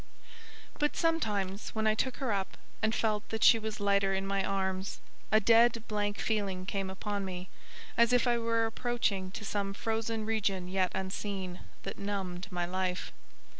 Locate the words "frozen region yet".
9.75-10.91